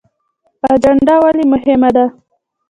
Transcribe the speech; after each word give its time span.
اجنډا 0.71 1.15
ولې 1.23 1.43
مهمه 1.53 1.89
ده؟ 1.95 2.05